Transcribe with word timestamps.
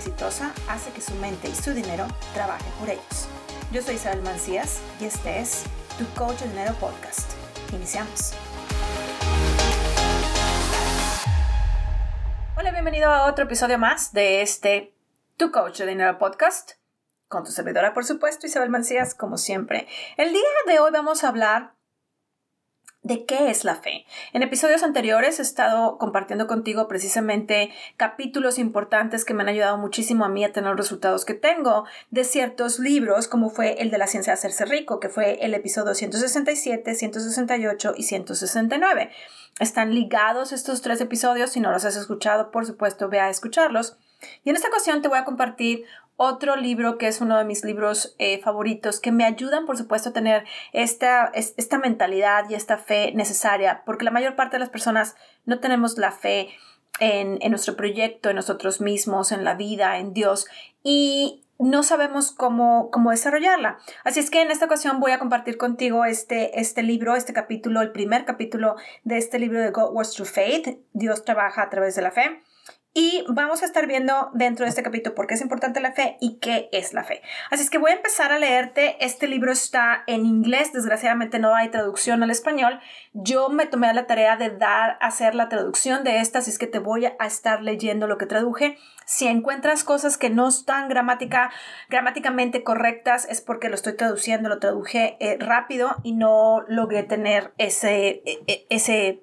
exitosa 0.00 0.54
hace 0.66 0.90
que 0.92 1.02
su 1.02 1.14
mente 1.16 1.46
y 1.46 1.54
su 1.54 1.74
dinero 1.74 2.06
trabajen 2.32 2.72
por 2.78 2.88
ellos. 2.88 3.28
Yo 3.70 3.82
soy 3.82 3.96
Isabel 3.96 4.22
Mancías 4.22 4.80
y 4.98 5.04
este 5.04 5.40
es 5.40 5.64
Tu 5.98 6.06
Coach 6.18 6.38
de 6.38 6.48
Dinero 6.48 6.74
Podcast. 6.80 7.30
Iniciamos. 7.70 8.32
Hola, 12.56 12.70
bienvenido 12.72 13.10
a 13.10 13.26
otro 13.26 13.44
episodio 13.44 13.78
más 13.78 14.14
de 14.14 14.40
este 14.40 14.94
Tu 15.36 15.52
Coach 15.52 15.80
de 15.80 15.86
Dinero 15.88 16.16
Podcast. 16.16 16.72
Con 17.28 17.44
tu 17.44 17.50
servidora, 17.50 17.92
por 17.92 18.06
supuesto, 18.06 18.46
Isabel 18.46 18.70
Mancías, 18.70 19.14
como 19.14 19.36
siempre. 19.36 19.86
El 20.16 20.32
día 20.32 20.42
de 20.66 20.80
hoy 20.80 20.92
vamos 20.92 21.24
a 21.24 21.28
hablar 21.28 21.74
de 23.02 23.24
qué 23.24 23.50
es 23.50 23.64
la 23.64 23.76
fe. 23.76 24.04
En 24.32 24.42
episodios 24.42 24.82
anteriores 24.82 25.38
he 25.38 25.42
estado 25.42 25.96
compartiendo 25.96 26.46
contigo 26.46 26.86
precisamente 26.86 27.70
capítulos 27.96 28.58
importantes 28.58 29.24
que 29.24 29.32
me 29.32 29.42
han 29.42 29.48
ayudado 29.48 29.78
muchísimo 29.78 30.24
a 30.24 30.28
mí 30.28 30.44
a 30.44 30.52
tener 30.52 30.70
los 30.70 30.80
resultados 30.80 31.24
que 31.24 31.34
tengo 31.34 31.86
de 32.10 32.24
ciertos 32.24 32.78
libros, 32.78 33.26
como 33.26 33.48
fue 33.48 33.80
el 33.80 33.90
de 33.90 33.98
la 33.98 34.06
ciencia 34.06 34.32
de 34.32 34.38
hacerse 34.38 34.66
rico, 34.66 35.00
que 35.00 35.08
fue 35.08 35.38
el 35.44 35.54
episodio 35.54 35.94
167, 35.94 36.94
168 36.94 37.94
y 37.96 38.02
169. 38.02 39.10
Están 39.60 39.94
ligados 39.94 40.52
estos 40.52 40.82
tres 40.82 41.00
episodios, 41.00 41.52
si 41.52 41.60
no 41.60 41.70
los 41.70 41.84
has 41.84 41.96
escuchado, 41.96 42.50
por 42.50 42.66
supuesto, 42.66 43.08
ve 43.08 43.20
a 43.20 43.30
escucharlos. 43.30 43.96
Y 44.44 44.50
en 44.50 44.56
esta 44.56 44.68
ocasión 44.68 45.02
te 45.02 45.08
voy 45.08 45.18
a 45.18 45.24
compartir 45.24 45.84
otro 46.16 46.56
libro 46.56 46.98
que 46.98 47.08
es 47.08 47.22
uno 47.22 47.38
de 47.38 47.44
mis 47.44 47.64
libros 47.64 48.14
eh, 48.18 48.40
favoritos, 48.40 49.00
que 49.00 49.10
me 49.10 49.24
ayudan, 49.24 49.64
por 49.64 49.78
supuesto, 49.78 50.10
a 50.10 50.12
tener 50.12 50.44
esta, 50.72 51.30
esta 51.34 51.78
mentalidad 51.78 52.44
y 52.50 52.54
esta 52.54 52.76
fe 52.76 53.12
necesaria, 53.14 53.82
porque 53.86 54.04
la 54.04 54.10
mayor 54.10 54.36
parte 54.36 54.56
de 54.56 54.60
las 54.60 54.68
personas 54.68 55.16
no 55.46 55.60
tenemos 55.60 55.96
la 55.96 56.12
fe 56.12 56.50
en, 56.98 57.38
en 57.40 57.50
nuestro 57.50 57.74
proyecto, 57.74 58.28
en 58.28 58.36
nosotros 58.36 58.82
mismos, 58.82 59.32
en 59.32 59.44
la 59.44 59.54
vida, 59.54 59.96
en 59.96 60.12
Dios, 60.12 60.46
y 60.82 61.42
no 61.60 61.82
sabemos 61.82 62.32
cómo, 62.32 62.90
cómo 62.90 63.10
desarrollarla. 63.10 63.78
Así 64.02 64.18
es 64.18 64.30
que 64.30 64.40
en 64.40 64.50
esta 64.50 64.64
ocasión 64.64 64.98
voy 64.98 65.12
a 65.12 65.18
compartir 65.18 65.58
contigo 65.58 66.06
este, 66.06 66.58
este 66.58 66.82
libro, 66.82 67.14
este 67.16 67.34
capítulo, 67.34 67.82
el 67.82 67.92
primer 67.92 68.24
capítulo 68.24 68.76
de 69.04 69.18
este 69.18 69.38
libro 69.38 69.60
de 69.60 69.70
God 69.70 69.92
Works 69.92 70.14
Through 70.14 70.28
Faith, 70.28 70.78
Dios 70.94 71.24
trabaja 71.24 71.62
a 71.62 71.70
través 71.70 71.94
de 71.94 72.02
la 72.02 72.10
fe. 72.10 72.42
Y 72.92 73.24
vamos 73.28 73.62
a 73.62 73.66
estar 73.66 73.86
viendo 73.86 74.30
dentro 74.34 74.64
de 74.64 74.70
este 74.70 74.82
capítulo 74.82 75.14
por 75.14 75.28
qué 75.28 75.34
es 75.34 75.40
importante 75.40 75.78
la 75.78 75.92
fe 75.92 76.16
y 76.20 76.38
qué 76.38 76.68
es 76.72 76.92
la 76.92 77.04
fe. 77.04 77.22
Así 77.48 77.62
es 77.62 77.70
que 77.70 77.78
voy 77.78 77.92
a 77.92 77.94
empezar 77.94 78.32
a 78.32 78.38
leerte. 78.40 78.96
Este 78.98 79.28
libro 79.28 79.52
está 79.52 80.02
en 80.08 80.26
inglés, 80.26 80.72
desgraciadamente 80.72 81.38
no 81.38 81.54
hay 81.54 81.68
traducción 81.68 82.24
al 82.24 82.32
español. 82.32 82.80
Yo 83.12 83.48
me 83.48 83.66
tomé 83.66 83.94
la 83.94 84.08
tarea 84.08 84.36
de 84.36 84.50
dar, 84.50 84.98
hacer 85.00 85.36
la 85.36 85.48
traducción 85.48 86.02
de 86.02 86.18
esta, 86.18 86.40
así 86.40 86.50
es 86.50 86.58
que 86.58 86.66
te 86.66 86.80
voy 86.80 87.04
a 87.04 87.14
estar 87.24 87.62
leyendo 87.62 88.08
lo 88.08 88.18
que 88.18 88.26
traduje. 88.26 88.76
Si 89.06 89.28
encuentras 89.28 89.84
cosas 89.84 90.18
que 90.18 90.30
no 90.30 90.48
están 90.48 90.88
gramática, 90.88 91.52
gramáticamente 91.90 92.64
correctas, 92.64 93.24
es 93.30 93.40
porque 93.40 93.68
lo 93.68 93.76
estoy 93.76 93.96
traduciendo, 93.96 94.48
lo 94.48 94.58
traduje 94.58 95.16
eh, 95.20 95.36
rápido 95.38 95.94
y 96.02 96.12
no 96.12 96.64
logré 96.66 97.04
tener 97.04 97.52
ese, 97.56 98.22
e, 98.24 98.42
e, 98.48 98.66
ese 98.68 99.22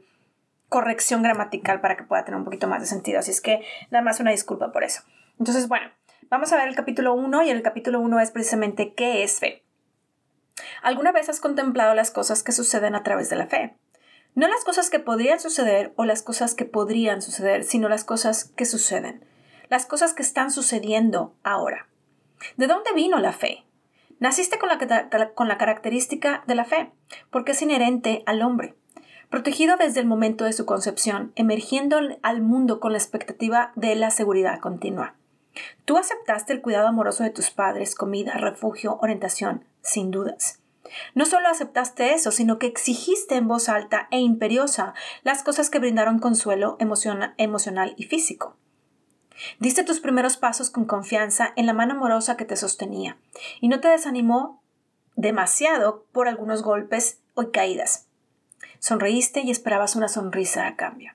corrección 0.69 1.23
gramatical 1.23 1.81
para 1.81 1.95
que 1.95 2.03
pueda 2.03 2.25
tener 2.25 2.37
un 2.37 2.45
poquito 2.45 2.67
más 2.67 2.81
de 2.81 2.87
sentido. 2.87 3.19
Así 3.19 3.31
es 3.31 3.41
que 3.41 3.63
nada 3.89 4.03
más 4.03 4.19
una 4.19 4.31
disculpa 4.31 4.71
por 4.71 4.83
eso. 4.83 5.01
Entonces, 5.39 5.67
bueno, 5.67 5.89
vamos 6.29 6.51
a 6.51 6.57
ver 6.57 6.67
el 6.67 6.75
capítulo 6.75 7.13
1 7.13 7.43
y 7.43 7.49
el 7.49 7.61
capítulo 7.61 7.99
1 7.99 8.19
es 8.19 8.31
precisamente 8.31 8.93
qué 8.93 9.23
es 9.23 9.39
fe. 9.39 9.63
¿Alguna 10.81 11.11
vez 11.11 11.29
has 11.29 11.39
contemplado 11.39 11.93
las 11.93 12.11
cosas 12.11 12.43
que 12.43 12.51
suceden 12.51 12.95
a 12.95 13.03
través 13.03 13.29
de 13.29 13.35
la 13.35 13.47
fe? 13.47 13.75
No 14.35 14.47
las 14.47 14.63
cosas 14.63 14.89
que 14.89 14.99
podrían 14.99 15.39
suceder 15.39 15.93
o 15.95 16.05
las 16.05 16.21
cosas 16.21 16.53
que 16.53 16.65
podrían 16.65 17.21
suceder, 17.21 17.63
sino 17.63 17.89
las 17.89 18.03
cosas 18.03 18.45
que 18.45 18.65
suceden, 18.65 19.25
las 19.69 19.85
cosas 19.85 20.13
que 20.13 20.21
están 20.21 20.51
sucediendo 20.51 21.35
ahora. 21.43 21.87
¿De 22.55 22.67
dónde 22.67 22.93
vino 22.93 23.19
la 23.19 23.33
fe? 23.33 23.63
Naciste 24.19 24.59
con 24.59 24.69
la, 24.69 25.33
con 25.33 25.47
la 25.47 25.57
característica 25.57 26.43
de 26.47 26.55
la 26.55 26.65
fe, 26.65 26.91
porque 27.31 27.51
es 27.53 27.61
inherente 27.61 28.23
al 28.25 28.41
hombre 28.41 28.75
protegido 29.29 29.75
desde 29.77 29.99
el 29.99 30.05
momento 30.05 30.45
de 30.45 30.53
su 30.53 30.65
concepción, 30.65 31.31
emergiendo 31.35 31.99
al 32.21 32.41
mundo 32.41 32.79
con 32.79 32.91
la 32.93 32.97
expectativa 32.97 33.71
de 33.75 33.95
la 33.95 34.09
seguridad 34.11 34.59
continua. 34.59 35.15
Tú 35.85 35.97
aceptaste 35.97 36.53
el 36.53 36.61
cuidado 36.61 36.87
amoroso 36.87 37.23
de 37.23 37.29
tus 37.29 37.49
padres, 37.49 37.95
comida, 37.95 38.33
refugio, 38.33 38.99
orientación, 39.01 39.65
sin 39.81 40.11
dudas. 40.11 40.61
No 41.15 41.25
solo 41.25 41.49
aceptaste 41.49 42.13
eso, 42.13 42.31
sino 42.31 42.59
que 42.59 42.67
exigiste 42.67 43.35
en 43.35 43.47
voz 43.47 43.69
alta 43.69 44.07
e 44.11 44.19
imperiosa 44.19 44.93
las 45.23 45.43
cosas 45.43 45.69
que 45.69 45.79
brindaron 45.79 46.19
consuelo 46.19 46.77
emocional 46.79 47.93
y 47.97 48.03
físico. 48.03 48.55
Diste 49.59 49.83
tus 49.83 49.99
primeros 49.99 50.37
pasos 50.37 50.69
con 50.69 50.85
confianza 50.85 51.53
en 51.55 51.65
la 51.65 51.73
mano 51.73 51.93
amorosa 51.93 52.37
que 52.37 52.45
te 52.45 52.55
sostenía, 52.55 53.17
y 53.61 53.67
no 53.67 53.79
te 53.79 53.87
desanimó 53.87 54.63
demasiado 55.15 56.05
por 56.11 56.27
algunos 56.27 56.63
golpes 56.63 57.21
o 57.33 57.51
caídas. 57.51 58.06
Sonreíste 58.79 59.41
y 59.41 59.51
esperabas 59.51 59.95
una 59.95 60.07
sonrisa 60.07 60.67
a 60.67 60.75
cambio. 60.75 61.13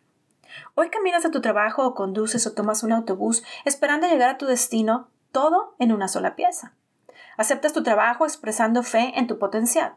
Hoy 0.75 0.91
caminas 0.91 1.25
a 1.25 1.31
tu 1.31 1.41
trabajo 1.41 1.87
o 1.87 1.95
conduces 1.95 2.47
o 2.47 2.53
tomas 2.53 2.83
un 2.83 2.93
autobús 2.93 3.43
esperando 3.65 4.07
llegar 4.07 4.31
a 4.31 4.39
tu 4.39 4.47
destino, 4.47 5.09
todo 5.31 5.75
en 5.79 5.93
una 5.93 6.09
sola 6.09 6.35
pieza. 6.37 6.75
Aceptas 7.37 7.73
tu 7.73 7.83
trabajo 7.83 8.25
expresando 8.25 8.83
fe 8.83 9.13
en 9.17 9.27
tu 9.27 9.39
potencial. 9.39 9.95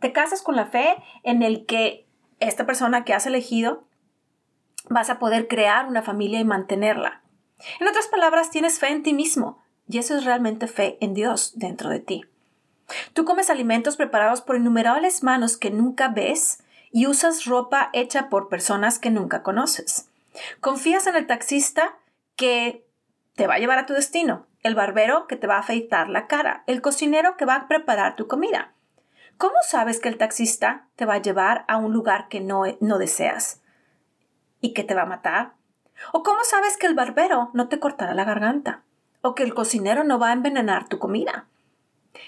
Te 0.00 0.12
casas 0.12 0.42
con 0.42 0.56
la 0.56 0.66
fe 0.66 0.96
en 1.22 1.42
el 1.42 1.66
que 1.66 2.06
esta 2.40 2.66
persona 2.66 3.04
que 3.04 3.14
has 3.14 3.26
elegido 3.26 3.84
vas 4.88 5.10
a 5.10 5.18
poder 5.18 5.48
crear 5.48 5.86
una 5.86 6.02
familia 6.02 6.40
y 6.40 6.44
mantenerla. 6.44 7.22
En 7.80 7.88
otras 7.88 8.08
palabras, 8.08 8.50
tienes 8.50 8.78
fe 8.78 8.88
en 8.88 9.02
ti 9.02 9.12
mismo 9.12 9.58
y 9.88 9.98
eso 9.98 10.16
es 10.16 10.24
realmente 10.24 10.66
fe 10.66 10.98
en 11.00 11.14
Dios 11.14 11.52
dentro 11.56 11.90
de 11.90 12.00
ti. 12.00 12.24
Tú 13.12 13.24
comes 13.24 13.50
alimentos 13.50 13.96
preparados 13.96 14.40
por 14.40 14.56
innumerables 14.56 15.22
manos 15.22 15.56
que 15.56 15.70
nunca 15.70 16.08
ves 16.08 16.62
y 16.90 17.06
usas 17.06 17.44
ropa 17.44 17.90
hecha 17.92 18.28
por 18.28 18.48
personas 18.48 18.98
que 18.98 19.10
nunca 19.10 19.42
conoces. 19.42 20.10
Confías 20.60 21.06
en 21.06 21.16
el 21.16 21.26
taxista 21.26 21.96
que 22.36 22.86
te 23.34 23.46
va 23.46 23.54
a 23.54 23.58
llevar 23.58 23.78
a 23.78 23.86
tu 23.86 23.94
destino, 23.94 24.46
el 24.62 24.74
barbero 24.74 25.26
que 25.26 25.36
te 25.36 25.46
va 25.46 25.56
a 25.56 25.60
afeitar 25.60 26.08
la 26.08 26.26
cara, 26.26 26.64
el 26.66 26.82
cocinero 26.82 27.36
que 27.36 27.44
va 27.44 27.54
a 27.54 27.68
preparar 27.68 28.16
tu 28.16 28.26
comida. 28.26 28.72
¿Cómo 29.36 29.54
sabes 29.62 30.00
que 30.00 30.08
el 30.08 30.18
taxista 30.18 30.88
te 30.96 31.04
va 31.04 31.14
a 31.14 31.22
llevar 31.22 31.64
a 31.68 31.76
un 31.76 31.92
lugar 31.92 32.28
que 32.28 32.40
no, 32.40 32.64
no 32.80 32.98
deseas 32.98 33.60
y 34.60 34.74
que 34.74 34.82
te 34.82 34.94
va 34.94 35.02
a 35.02 35.06
matar? 35.06 35.52
¿O 36.12 36.22
cómo 36.22 36.42
sabes 36.42 36.76
que 36.76 36.86
el 36.86 36.94
barbero 36.94 37.50
no 37.54 37.68
te 37.68 37.78
cortará 37.78 38.14
la 38.14 38.24
garganta? 38.24 38.82
¿O 39.20 39.34
que 39.34 39.44
el 39.44 39.54
cocinero 39.54 40.04
no 40.04 40.18
va 40.18 40.30
a 40.30 40.32
envenenar 40.32 40.88
tu 40.88 40.98
comida? 40.98 41.46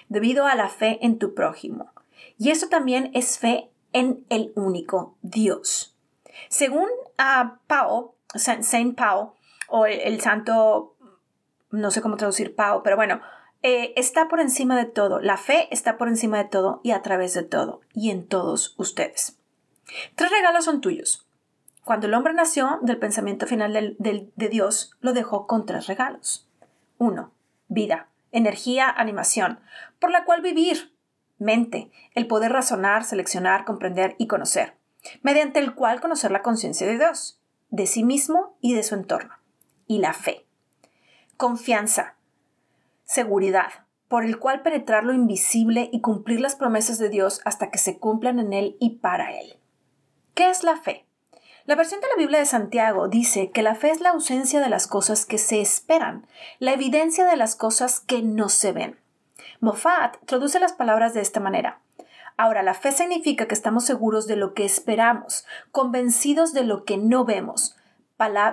Debido 0.09 0.47
a 0.47 0.54
la 0.54 0.69
fe 0.69 0.98
en 1.03 1.19
tu 1.19 1.34
prójimo. 1.34 1.91
Y 2.38 2.50
eso 2.50 2.69
también 2.69 3.10
es 3.15 3.38
fe 3.38 3.71
en 3.93 4.25
el 4.28 4.53
único 4.55 5.17
Dios. 5.23 5.97
Según 6.49 6.89
uh, 7.19 7.56
Pao, 7.67 8.15
Saint 8.34 8.97
Pao, 8.97 9.37
o 9.69 9.87
el, 9.87 10.21
santo, 10.21 10.97
no 11.71 11.91
sé 11.91 12.03
cómo 12.03 12.17
traducir 12.17 12.55
Pao, 12.55 12.83
pero 12.83 12.97
bueno, 12.97 13.21
eh, 13.62 13.93
está 13.97 14.28
por 14.28 14.41
encima 14.41 14.77
de 14.77 14.87
todo. 14.87 15.21
La 15.21 15.37
fe 15.37 15.69
está 15.71 15.97
por 15.97 16.09
encima 16.09 16.39
de 16.39 16.49
todo 16.49 16.81
y 16.83 16.91
a 16.91 17.03
través 17.03 17.34
de 17.34 17.43
todo 17.43 17.81
y 17.95 18.11
en 18.11 18.27
todos 18.27 18.75
ustedes. 18.78 19.39
Tres 20.17 20.31
regalos 20.31 20.65
son 20.65 20.81
tuyos. 20.81 21.27
Cuando 21.84 22.07
el 22.07 22.15
hombre 22.15 22.34
nació 22.34 22.78
del 22.83 22.99
pensamiento 22.99 23.47
final 23.47 23.97
de 23.99 24.49
Dios, 24.49 24.97
lo 25.01 25.12
dejó 25.12 25.47
con 25.47 25.67
tres 25.67 25.87
regalos. 25.87 26.49
Uno, 26.99 27.33
vida, 27.69 28.09
energía, 28.33 28.89
animación, 28.89 29.61
por 29.99 30.11
la 30.11 30.25
cual 30.25 30.43
vivir, 30.43 30.93
mente, 31.41 31.91
el 32.15 32.28
poder 32.28 32.53
razonar, 32.53 33.05
seleccionar, 33.05 33.65
comprender 33.65 34.15
y 34.19 34.28
conocer, 34.28 34.77
mediante 35.23 35.59
el 35.59 35.75
cual 35.75 36.01
conocer 36.01 36.31
la 36.31 36.43
conciencia 36.43 36.87
de 36.87 36.99
Dios, 36.99 37.41
de 37.71 37.87
sí 37.87 38.04
mismo 38.04 38.57
y 38.60 38.75
de 38.75 38.83
su 38.84 38.95
entorno. 38.95 39.34
Y 39.87 39.98
la 39.98 40.13
fe. 40.13 40.47
Confianza, 41.37 42.15
seguridad, 43.04 43.87
por 44.07 44.25
el 44.25 44.39
cual 44.39 44.63
penetrar 44.63 45.04
lo 45.04 45.13
invisible 45.13 45.89
y 45.92 46.01
cumplir 46.01 46.41
las 46.41 46.57
promesas 46.57 46.98
de 46.98 47.09
Dios 47.09 47.41
hasta 47.45 47.71
que 47.71 47.78
se 47.78 47.98
cumplan 47.98 48.39
en 48.39 48.53
Él 48.53 48.77
y 48.78 48.98
para 48.98 49.36
Él. 49.39 49.59
¿Qué 50.34 50.51
es 50.51 50.63
la 50.63 50.77
fe? 50.77 51.07
La 51.65 51.75
versión 51.75 52.01
de 52.01 52.09
la 52.09 52.16
Biblia 52.16 52.39
de 52.39 52.47
Santiago 52.47 53.09
dice 53.09 53.51
que 53.51 53.63
la 53.63 53.75
fe 53.75 53.91
es 53.91 54.01
la 54.01 54.10
ausencia 54.10 54.60
de 54.60 54.69
las 54.69 54.86
cosas 54.86 55.27
que 55.27 55.39
se 55.39 55.60
esperan, 55.60 56.27
la 56.59 56.72
evidencia 56.72 57.27
de 57.27 57.36
las 57.36 57.54
cosas 57.57 58.01
que 58.01 58.22
no 58.22 58.48
se 58.48 58.72
ven. 58.72 58.99
Moffat 59.60 60.16
traduce 60.24 60.59
las 60.59 60.72
palabras 60.72 61.12
de 61.12 61.21
esta 61.21 61.39
manera. 61.39 61.80
Ahora, 62.36 62.62
la 62.62 62.72
fe 62.72 62.92
significa 62.92 63.47
que 63.47 63.54
estamos 63.54 63.84
seguros 63.84 64.27
de 64.27 64.36
lo 64.36 64.54
que 64.54 64.65
esperamos, 64.65 65.45
convencidos 65.71 66.54
de 66.54 66.65
lo 66.65 66.84
que 66.84 66.97
no 66.97 67.27
vemos, 67.27 67.77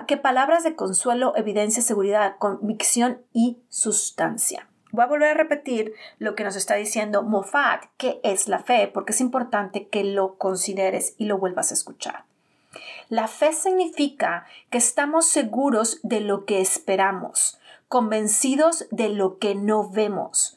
que 0.07 0.17
palabras 0.17 0.63
de 0.63 0.75
consuelo, 0.75 1.33
evidencia, 1.35 1.81
seguridad, 1.81 2.35
convicción 2.39 3.21
y 3.33 3.57
sustancia. 3.69 4.67
Voy 4.91 5.03
a 5.03 5.07
volver 5.07 5.29
a 5.29 5.33
repetir 5.33 5.93
lo 6.19 6.35
que 6.35 6.43
nos 6.43 6.55
está 6.55 6.75
diciendo 6.75 7.23
Moffat, 7.23 7.85
que 7.97 8.19
es 8.23 8.47
la 8.47 8.59
fe, 8.59 8.89
porque 8.93 9.11
es 9.11 9.21
importante 9.21 9.87
que 9.87 10.03
lo 10.03 10.35
consideres 10.35 11.15
y 11.17 11.25
lo 11.25 11.37
vuelvas 11.37 11.71
a 11.71 11.73
escuchar. 11.73 12.23
La 13.09 13.27
fe 13.27 13.53
significa 13.53 14.45
que 14.69 14.77
estamos 14.77 15.25
seguros 15.25 15.99
de 16.03 16.19
lo 16.19 16.45
que 16.45 16.59
esperamos, 16.59 17.59
convencidos 17.87 18.85
de 18.91 19.09
lo 19.09 19.37
que 19.37 19.55
no 19.55 19.89
vemos. 19.89 20.56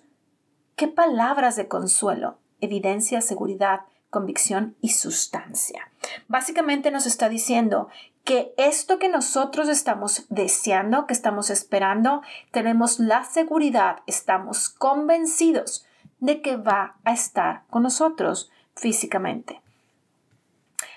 Qué 0.81 0.89
palabras 0.89 1.57
de 1.57 1.69
consuelo, 1.69 2.39
evidencia, 2.63 3.21
seguridad, 3.21 3.81
convicción 4.09 4.77
y 4.81 4.89
sustancia. 4.89 5.91
Básicamente 6.27 6.91
nos 6.91 7.05
está 7.05 7.29
diciendo 7.29 7.91
que 8.25 8.55
esto 8.57 8.99
que 8.99 9.11
nosotros 9.11 9.69
estamos 9.69 10.25
deseando, 10.31 11.07
que 11.07 11.13
estamos 11.13 11.51
esperando, 11.51 12.23
tenemos 12.51 12.99
la 12.99 13.25
seguridad, 13.25 13.99
estamos 14.07 14.71
convencidos 14.71 15.85
de 16.19 16.41
que 16.41 16.57
va 16.57 16.97
a 17.05 17.13
estar 17.13 17.65
con 17.69 17.83
nosotros 17.83 18.51
físicamente. 18.75 19.61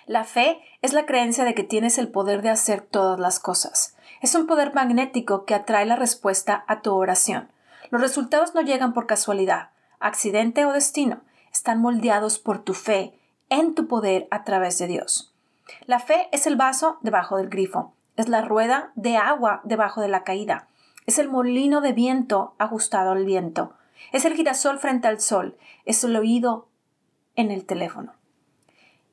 La 0.06 0.24
fe 0.24 0.62
es 0.82 0.94
la 0.94 1.06
creencia 1.06 1.44
de 1.44 1.56
que 1.56 1.66
tienes 1.66 1.98
el 1.98 2.08
poder 2.08 2.42
de 2.42 2.52
hacer 2.52 2.80
todas 2.80 3.20
las 3.20 3.38
cosas. 3.38 3.98
Es 4.22 4.34
un 4.34 4.48
poder 4.48 4.74
magnético 4.74 5.44
que 5.44 5.56
atrae 5.56 5.86
la 5.86 5.98
respuesta 5.98 6.64
a 6.70 6.80
tu 6.80 6.94
oración. 6.94 7.50
Los 7.90 8.02
resultados 8.02 8.56
no 8.56 8.62
llegan 8.62 8.94
por 8.94 9.08
casualidad, 9.08 9.73
accidente 10.04 10.66
o 10.66 10.74
destino, 10.74 11.22
están 11.52 11.82
moldeados 11.82 12.40
por 12.40 12.60
tu 12.64 12.74
fe 12.74 13.18
en 13.50 13.76
tu 13.76 13.88
poder 13.88 14.28
a 14.32 14.44
través 14.44 14.78
de 14.78 14.88
Dios. 14.88 15.34
La 15.86 16.00
fe 16.00 16.28
es 16.32 16.48
el 16.48 16.56
vaso 16.56 16.98
debajo 17.02 17.38
del 17.38 17.50
grifo, 17.50 17.94
es 18.16 18.28
la 18.28 18.42
rueda 18.42 18.92
de 18.96 19.18
agua 19.18 19.62
debajo 19.64 20.02
de 20.02 20.08
la 20.08 20.24
caída, 20.24 20.68
es 21.06 21.20
el 21.20 21.30
molino 21.30 21.82
de 21.82 21.94
viento 21.94 22.56
ajustado 22.58 23.12
al 23.12 23.26
viento, 23.26 23.74
es 24.12 24.26
el 24.26 24.34
girasol 24.34 24.80
frente 24.80 25.08
al 25.08 25.20
sol, 25.20 25.58
es 25.86 26.04
el 26.04 26.16
oído 26.16 26.68
en 27.36 27.52
el 27.52 27.66
teléfono. 27.66 28.14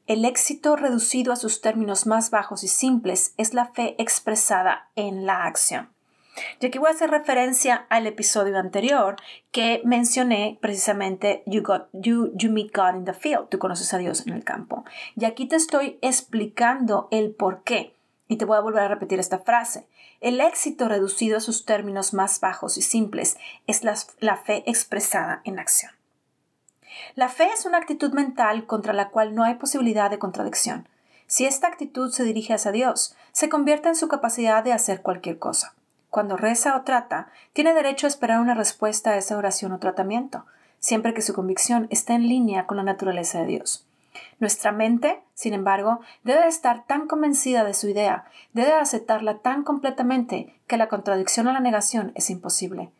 El 0.06 0.24
éxito 0.24 0.74
reducido 0.74 1.32
a 1.32 1.36
sus 1.36 1.60
términos 1.60 2.06
más 2.06 2.30
bajos 2.30 2.64
y 2.64 2.68
simples 2.68 3.32
es 3.36 3.54
la 3.54 3.66
fe 3.66 3.94
expresada 3.98 4.88
en 4.96 5.24
la 5.24 5.44
acción. 5.44 5.90
Y 6.60 6.66
aquí 6.66 6.78
voy 6.78 6.88
a 6.88 6.92
hacer 6.92 7.10
referencia 7.10 7.86
al 7.88 8.06
episodio 8.06 8.58
anterior 8.58 9.16
que 9.50 9.82
mencioné 9.84 10.58
precisamente 10.60 11.42
you, 11.46 11.62
got, 11.62 11.88
you, 11.92 12.32
you 12.34 12.50
meet 12.50 12.74
God 12.74 12.94
in 12.94 13.04
the 13.04 13.14
field, 13.14 13.48
tú 13.48 13.58
conoces 13.58 13.92
a 13.94 13.98
Dios 13.98 14.26
en 14.26 14.32
el 14.32 14.44
campo. 14.44 14.84
Y 15.16 15.24
aquí 15.24 15.46
te 15.46 15.56
estoy 15.56 15.98
explicando 16.02 17.08
el 17.10 17.32
por 17.32 17.62
qué. 17.62 17.94
Y 18.28 18.36
te 18.36 18.44
voy 18.44 18.56
a 18.56 18.60
volver 18.60 18.84
a 18.84 18.88
repetir 18.88 19.18
esta 19.18 19.38
frase. 19.40 19.86
El 20.20 20.40
éxito 20.40 20.88
reducido 20.88 21.38
a 21.38 21.40
sus 21.40 21.64
términos 21.64 22.14
más 22.14 22.40
bajos 22.40 22.78
y 22.78 22.82
simples 22.82 23.36
es 23.66 23.82
la, 23.82 23.94
la 24.20 24.36
fe 24.36 24.62
expresada 24.66 25.40
en 25.44 25.58
acción. 25.58 25.92
La 27.14 27.28
fe 27.28 27.48
es 27.52 27.66
una 27.66 27.78
actitud 27.78 28.12
mental 28.12 28.66
contra 28.66 28.92
la 28.92 29.08
cual 29.08 29.34
no 29.34 29.44
hay 29.44 29.54
posibilidad 29.54 30.10
de 30.10 30.18
contradicción. 30.18 30.88
Si 31.26 31.46
esta 31.46 31.68
actitud 31.68 32.10
se 32.12 32.24
dirige 32.24 32.54
hacia 32.54 32.72
Dios, 32.72 33.16
se 33.32 33.48
convierte 33.48 33.88
en 33.88 33.96
su 33.96 34.08
capacidad 34.08 34.62
de 34.62 34.72
hacer 34.72 35.00
cualquier 35.00 35.38
cosa. 35.38 35.74
Cuando 36.10 36.36
reza 36.36 36.76
o 36.76 36.82
trata, 36.82 37.28
tiene 37.52 37.72
derecho 37.72 38.06
a 38.06 38.08
esperar 38.08 38.40
una 38.40 38.54
respuesta 38.54 39.10
a 39.10 39.16
esa 39.16 39.36
oración 39.36 39.72
o 39.72 39.78
tratamiento, 39.78 40.44
siempre 40.80 41.14
que 41.14 41.22
su 41.22 41.34
convicción 41.34 41.86
esté 41.90 42.14
en 42.14 42.28
línea 42.28 42.66
con 42.66 42.76
la 42.76 42.82
naturaleza 42.82 43.40
de 43.40 43.46
Dios. 43.46 43.86
Nuestra 44.40 44.72
mente, 44.72 45.20
sin 45.34 45.54
embargo, 45.54 46.00
debe 46.24 46.48
estar 46.48 46.84
tan 46.86 47.06
convencida 47.06 47.62
de 47.62 47.74
su 47.74 47.88
idea, 47.88 48.24
debe 48.52 48.72
aceptarla 48.72 49.38
tan 49.38 49.62
completamente 49.62 50.52
que 50.66 50.76
la 50.76 50.88
contradicción 50.88 51.46
o 51.46 51.52
la 51.52 51.60
negación 51.60 52.10
es 52.16 52.28
imposible. 52.28 52.90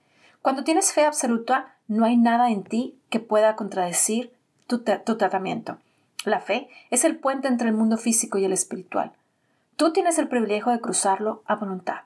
Cuando 0.41 0.63
tienes 0.63 0.93
fe 0.93 1.05
absoluta, 1.05 1.75
no 1.89 2.05
hay 2.05 2.17
nada 2.17 2.51
en 2.51 2.63
ti 2.63 2.97
que 3.11 3.21
pueda 3.21 3.57
contradecir 3.57 4.33
tu, 4.69 4.79
tu 4.79 5.17
tratamiento. 5.17 5.79
La 6.25 6.41
fe 6.41 6.69
es 6.91 7.05
el 7.05 7.19
puente 7.19 7.49
entre 7.49 7.69
el 7.69 7.75
mundo 7.75 7.97
físico 7.97 8.39
y 8.39 8.45
el 8.45 8.53
espiritual. 8.53 9.13
Tú 9.77 9.93
tienes 9.93 10.19
el 10.19 10.29
privilegio 10.29 10.71
de 10.71 10.81
cruzarlo 10.81 11.43
a 11.47 11.57
voluntad. 11.57 12.03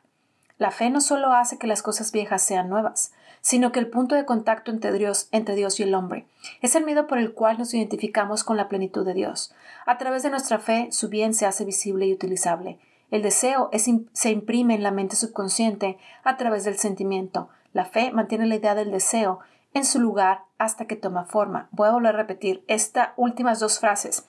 La 0.56 0.70
fe 0.70 0.88
no 0.88 1.00
solo 1.00 1.32
hace 1.32 1.58
que 1.58 1.66
las 1.66 1.82
cosas 1.82 2.12
viejas 2.12 2.42
sean 2.42 2.68
nuevas, 2.68 3.12
sino 3.40 3.72
que 3.72 3.80
el 3.80 3.88
punto 3.88 4.14
de 4.14 4.24
contacto 4.24 4.70
entre 4.70 4.92
Dios, 4.92 5.28
entre 5.32 5.56
Dios 5.56 5.80
y 5.80 5.82
el 5.82 5.94
hombre 5.94 6.26
es 6.62 6.76
el 6.76 6.84
medio 6.84 7.06
por 7.06 7.18
el 7.18 7.34
cual 7.34 7.58
nos 7.58 7.74
identificamos 7.74 8.44
con 8.44 8.56
la 8.56 8.68
plenitud 8.68 9.04
de 9.04 9.14
Dios. 9.14 9.52
A 9.84 9.98
través 9.98 10.22
de 10.22 10.30
nuestra 10.30 10.60
fe, 10.60 10.88
su 10.92 11.08
bien 11.08 11.34
se 11.34 11.44
hace 11.44 11.64
visible 11.64 12.06
y 12.06 12.12
utilizable. 12.12 12.78
El 13.10 13.22
deseo 13.22 13.70
se 14.12 14.30
imprime 14.30 14.74
en 14.74 14.82
la 14.82 14.90
mente 14.90 15.16
subconsciente 15.16 15.98
a 16.22 16.36
través 16.36 16.64
del 16.64 16.78
sentimiento. 16.78 17.48
La 17.72 17.84
fe 17.84 18.12
mantiene 18.12 18.46
la 18.46 18.54
idea 18.54 18.74
del 18.74 18.92
deseo 18.92 19.40
en 19.74 19.84
su 19.84 20.00
lugar 20.00 20.44
hasta 20.58 20.86
que 20.86 20.96
toma 20.96 21.24
forma. 21.24 21.68
Voy 21.72 21.88
a 21.88 21.92
volver 21.92 22.14
a 22.14 22.18
repetir 22.18 22.64
estas 22.68 23.10
últimas 23.16 23.60
dos 23.60 23.80
frases. 23.80 24.26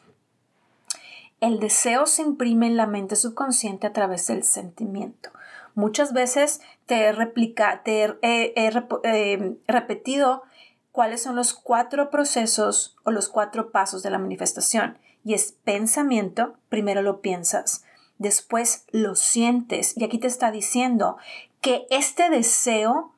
El 1.40 1.60
deseo 1.60 2.06
se 2.08 2.24
imprime 2.24 2.68
en 2.68 2.78
la 2.78 2.88
mente 2.88 3.16
subconsciente 3.16 3.88
a 3.88 3.94
través 3.94 4.28
del 4.28 4.44
sentimiento. 4.44 5.30
Muchas 5.76 6.14
veces 6.14 6.62
te 6.86 7.06
he, 7.06 7.12
replica, 7.12 7.84
te 7.84 8.18
eh, 8.22 9.58
repetido 9.68 10.44
cuáles 10.92 11.22
son 11.22 11.36
los 11.36 11.54
cuatro 11.54 12.10
procesos 12.10 12.96
o 13.04 13.12
los 13.12 13.28
cuatro 13.28 13.72
pasos 13.72 14.02
de 14.02 14.10
la 14.10 14.18
manifestación. 14.18 14.98
Y 15.26 15.34
es 15.34 15.52
pensamiento, 15.64 16.56
primero 16.70 17.02
lo 17.02 17.20
piensas, 17.20 17.84
después 18.18 18.86
lo 18.92 19.16
sientes. 19.16 19.98
Y 19.98 20.06
aquí 20.06 20.18
te 20.18 20.28
está 20.28 20.52
diciendo 20.52 21.18
que 21.60 21.86
este 21.90 22.30
deseo 22.30 23.12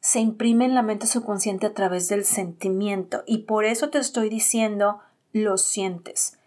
se 0.00 0.20
imprime 0.20 0.64
en 0.64 0.74
la 0.74 0.82
mente 0.82 1.06
subconsciente 1.06 1.66
a 1.66 1.74
través 1.74 2.08
del 2.08 2.24
sentimiento. 2.24 3.22
Y 3.26 3.38
por 3.38 3.64
eso 3.64 3.90
te 3.90 3.98
estoy 3.98 4.28
diciendo 4.28 5.00
lo 5.32 5.58
sientes. 5.58 6.38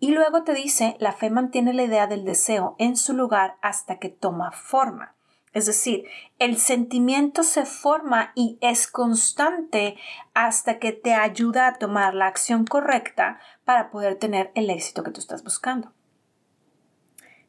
Y 0.00 0.12
luego 0.12 0.42
te 0.44 0.54
dice, 0.54 0.96
la 0.98 1.12
fe 1.12 1.28
mantiene 1.28 1.74
la 1.74 1.84
idea 1.84 2.06
del 2.06 2.24
deseo 2.24 2.74
en 2.78 2.96
su 2.96 3.12
lugar 3.12 3.56
hasta 3.60 3.98
que 3.98 4.08
toma 4.08 4.50
forma. 4.50 5.14
Es 5.52 5.66
decir, 5.66 6.06
el 6.38 6.56
sentimiento 6.56 7.42
se 7.42 7.66
forma 7.66 8.32
y 8.34 8.56
es 8.62 8.86
constante 8.86 9.96
hasta 10.32 10.78
que 10.78 10.92
te 10.92 11.12
ayuda 11.12 11.66
a 11.66 11.74
tomar 11.74 12.14
la 12.14 12.28
acción 12.28 12.64
correcta 12.64 13.40
para 13.64 13.90
poder 13.90 14.16
tener 14.16 14.52
el 14.54 14.70
éxito 14.70 15.02
que 15.02 15.10
tú 15.10 15.20
estás 15.20 15.44
buscando. 15.44 15.92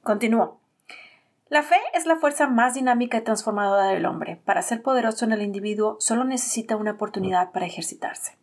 Continúo. 0.03 0.59
La 1.47 1.63
fe 1.63 1.77
es 1.93 2.05
la 2.05 2.15
fuerza 2.15 2.47
más 2.47 2.73
dinámica 2.73 3.17
y 3.17 3.23
transformadora 3.23 3.87
del 3.87 4.05
hombre. 4.05 4.41
Para 4.43 4.61
ser 4.61 4.81
poderoso 4.81 5.25
en 5.25 5.33
el 5.33 5.41
individuo 5.41 5.97
solo 5.99 6.23
necesita 6.23 6.75
una 6.75 6.91
oportunidad 6.91 7.51
para 7.51 7.65
ejercitarse. 7.65 8.37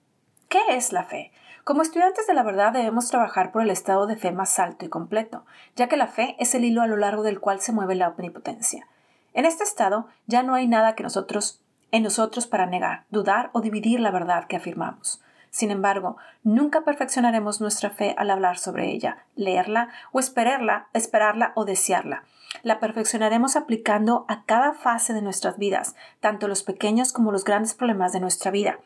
¿Qué 0.49 0.61
es 0.71 0.93
la 0.93 1.05
fe? 1.05 1.33
Como 1.69 1.83
estudiantes 1.83 2.27
de 2.27 2.33
la 2.33 2.45
verdad 2.45 2.73
debemos 2.73 3.11
trabajar 3.11 3.53
por 3.53 3.61
el 3.61 3.69
estado 3.69 4.07
de 4.07 4.17
fe 4.17 4.33
más 4.33 4.59
alto 4.59 4.87
y 4.87 4.89
completo, 4.89 5.45
ya 5.77 5.87
que 5.87 5.99
la 5.99 6.07
fe 6.07 6.35
es 6.39 6.55
el 6.55 6.65
hilo 6.65 6.81
a 6.81 6.87
lo 6.87 6.97
largo 6.97 7.23
del 7.23 7.41
cual 7.41 7.61
se 7.61 7.73
mueve 7.73 7.95
la 7.95 8.09
omnipotencia. 8.09 8.87
En 9.35 9.45
este 9.45 9.65
estado 9.65 10.07
ya 10.27 10.43
no 10.43 10.55
hay 10.55 10.67
nada 10.67 10.95
que 10.95 11.03
nosotros 11.03 11.61
en 11.93 12.05
nosotros 12.05 12.47
para 12.47 12.65
negar, 12.65 13.05
dudar 13.11 13.51
o 13.53 13.61
dividir 13.61 14.01
la 14.01 14.11
verdad 14.11 14.47
que 14.47 14.57
afirmamos. 14.57 15.21
Sin 15.51 15.71
embargo, 15.71 16.17
nunca 16.43 16.85
perfeccionaremos 16.87 17.61
nuestra 17.61 17.91
fe 17.91 18.15
al 18.17 18.31
hablar 18.31 18.57
sobre 18.57 18.91
ella, 18.91 19.27
leerla 19.37 19.91
o 20.11 20.21
esperarla, 20.21 20.89
esperarla 20.95 21.53
o 21.55 21.67
desearla. 21.67 22.23
La 22.63 22.81
perfeccionaremos 22.81 23.57
aplicando 23.57 24.25
a 24.29 24.45
cada 24.45 24.73
fase 24.73 25.13
de 25.13 25.21
nuestras 25.21 25.59
vidas, 25.59 25.97
tanto 26.21 26.49
los 26.49 26.63
pequeños 26.63 27.13
como 27.13 27.31
los 27.31 27.45
grandes 27.45 27.75
problemas 27.75 28.15
de 28.15 28.21
nuestra 28.21 28.51
vida. 28.51 28.79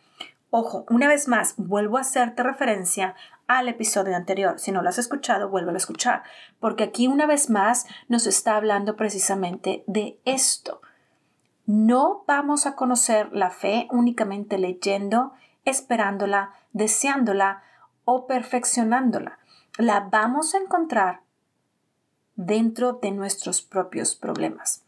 Ojo, 0.54 0.84
una 0.90 1.08
vez 1.08 1.28
más, 1.28 1.54
vuelvo 1.56 1.96
a 1.96 2.02
hacerte 2.02 2.42
referencia 2.42 3.14
al 3.46 3.68
episodio 3.68 4.14
anterior. 4.14 4.58
Si 4.58 4.70
no 4.70 4.82
lo 4.82 4.90
has 4.90 4.98
escuchado, 4.98 5.48
vuelvo 5.48 5.70
a 5.70 5.76
escuchar, 5.78 6.24
porque 6.60 6.84
aquí 6.84 7.08
una 7.08 7.24
vez 7.24 7.48
más 7.48 7.86
nos 8.08 8.26
está 8.26 8.56
hablando 8.56 8.94
precisamente 8.94 9.82
de 9.86 10.20
esto. 10.26 10.82
No 11.64 12.24
vamos 12.26 12.66
a 12.66 12.76
conocer 12.76 13.30
la 13.32 13.48
fe 13.48 13.88
únicamente 13.90 14.58
leyendo, 14.58 15.32
esperándola, 15.64 16.52
deseándola 16.74 17.62
o 18.04 18.26
perfeccionándola. 18.26 19.38
La 19.78 20.00
vamos 20.00 20.54
a 20.54 20.58
encontrar 20.58 21.22
dentro 22.36 22.98
de 23.00 23.10
nuestros 23.12 23.62
propios 23.62 24.14
problemas. 24.14 24.84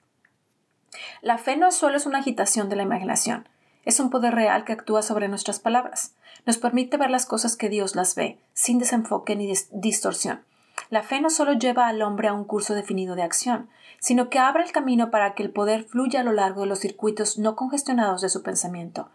La 1.22 1.38
fe 1.38 1.56
no 1.56 1.72
solo 1.72 1.96
es 1.96 2.04
una 2.04 2.18
agitación 2.18 2.68
de 2.68 2.76
la 2.76 2.82
imaginación, 2.82 3.48
es 3.84 4.00
un 4.00 4.10
poder 4.10 4.34
real 4.34 4.64
que 4.64 4.72
actúa 4.72 5.02
sobre 5.02 5.28
nuestras 5.28 5.60
palabras. 5.60 6.14
Nos 6.46 6.58
permite 6.58 6.96
ver 6.96 7.10
las 7.10 7.26
cosas 7.26 7.56
que 7.56 7.68
Dios 7.68 7.96
las 7.96 8.14
ve, 8.14 8.38
sin 8.52 8.78
desenfoque 8.78 9.36
ni 9.36 9.52
distorsión. 9.72 10.42
La 10.90 11.02
fe 11.02 11.20
no 11.20 11.30
solo 11.30 11.52
lleva 11.54 11.88
al 11.88 12.02
hombre 12.02 12.28
a 12.28 12.32
un 12.32 12.44
curso 12.44 12.74
definido 12.74 13.14
de 13.14 13.22
acción, 13.22 13.68
sino 14.00 14.28
que 14.28 14.38
abre 14.38 14.62
el 14.62 14.72
camino 14.72 15.10
para 15.10 15.34
que 15.34 15.42
el 15.42 15.50
poder 15.50 15.84
fluya 15.84 16.20
a 16.20 16.24
lo 16.24 16.32
largo 16.32 16.62
de 16.62 16.66
los 16.66 16.80
circuitos 16.80 17.38
no 17.38 17.56
congestionados 17.56 18.20
de 18.20 18.28
su 18.28 18.42
pensamiento, 18.42 19.08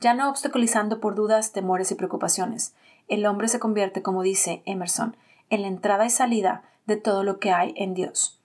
ya 0.00 0.14
no 0.14 0.28
obstaculizando 0.28 1.00
por 1.00 1.14
dudas, 1.14 1.52
temores 1.52 1.90
y 1.90 1.94
preocupaciones. 1.94 2.74
El 3.08 3.24
hombre 3.26 3.48
se 3.48 3.58
convierte, 3.58 4.02
como 4.02 4.22
dice 4.22 4.62
Emerson, 4.66 5.16
en 5.50 5.62
la 5.62 5.68
entrada 5.68 6.04
y 6.04 6.10
salida 6.10 6.62
de 6.86 6.96
todo 6.96 7.22
lo 7.22 7.38
que 7.38 7.52
hay 7.52 7.72
en 7.76 7.94
Dios. 7.94 8.40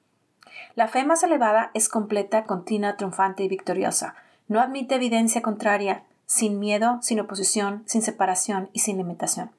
La 0.75 0.87
fe 0.87 1.03
más 1.03 1.23
elevada 1.23 1.71
es 1.73 1.89
completa, 1.89 2.45
continua, 2.45 2.95
triunfante 2.95 3.43
y 3.43 3.49
victoriosa, 3.49 4.15
no 4.49 4.59
admite 4.59 4.95
evidencia 4.95 5.41
contraria, 5.41 6.03
sin 6.25 6.59
miedo, 6.59 6.99
sin 7.01 7.21
oposición, 7.21 7.83
sin 7.85 8.01
separación 8.01 8.69
y 8.73 8.79
sin 8.79 8.97
limitación. 8.97 9.51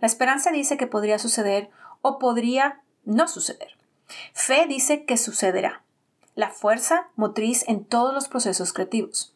La 0.00 0.06
esperanza 0.06 0.50
dice 0.50 0.76
que 0.76 0.86
podría 0.86 1.18
suceder 1.18 1.70
o 2.02 2.18
podría 2.18 2.82
no 3.04 3.26
suceder. 3.26 3.76
Fe 4.34 4.66
dice 4.68 5.04
que 5.04 5.16
sucederá. 5.16 5.80
la 6.36 6.50
fuerza 6.50 7.06
motriz 7.14 7.64
en 7.68 7.84
todos 7.84 8.12
los 8.12 8.26
procesos 8.26 8.72
creativos. 8.72 9.32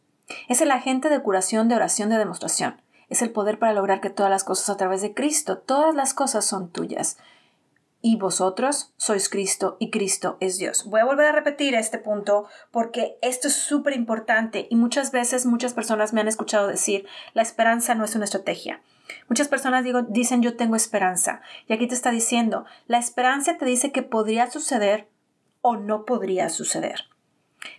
Es 0.49 0.61
el 0.61 0.73
agente 0.73 1.09
de 1.09 1.23
curación, 1.23 1.69
de 1.69 1.77
oración, 1.77 2.11
de 2.11 2.19
demostración. 2.19 2.83
Es 3.09 3.23
el 3.23 3.31
poder 3.31 3.61
para 3.61 3.73
lograr 3.73 4.01
que 4.01 4.11
todas 4.11 4.31
las 4.31 4.43
cosas 4.43 4.69
a 4.69 4.77
través 4.77 5.01
de 5.01 5.15
Cristo, 5.15 5.59
todas 5.59 5.95
las 5.95 6.13
cosas 6.13 6.45
son 6.45 6.71
tuyas. 6.71 7.17
Y 8.01 8.17
vosotros 8.17 8.93
sois 8.97 9.29
Cristo 9.29 9.77
y 9.81 9.91
Cristo 9.91 10.37
es 10.41 10.57
Dios. 10.57 10.85
Voy 10.85 11.01
a 11.01 11.05
volver 11.05 11.27
a 11.27 11.33
repetir 11.33 11.75
este 11.75 11.99
punto 11.99 12.47
porque 12.71 13.19
esto 13.23 13.49
es 13.49 13.55
súper 13.55 13.95
importante 13.95 14.69
y 14.71 14.77
muchas 14.77 15.11
veces 15.11 15.47
muchas 15.47 15.75
personas 15.75 16.13
me 16.13 16.21
han 16.21 16.29
escuchado 16.29 16.69
decir, 16.69 17.07
la 17.35 17.43
esperanza 17.43 17.97
no 17.97 18.05
es 18.05 18.15
una 18.15 18.25
estrategia. 18.25 18.81
Muchas 19.29 19.49
personas 19.49 19.83
digo, 19.83 20.03
dicen 20.03 20.43
yo 20.43 20.57
tengo 20.57 20.77
esperanza. 20.77 21.41
Y 21.67 21.73
aquí 21.73 21.89
te 21.89 21.95
está 21.95 22.11
diciendo, 22.11 22.67
la 22.87 22.99
esperanza 22.99 23.59
te 23.59 23.65
dice 23.65 23.91
que 23.91 24.03
podría 24.03 24.49
suceder 24.51 25.09
o 25.61 25.77
no 25.77 26.05
podría 26.05 26.51
suceder. 26.51 27.07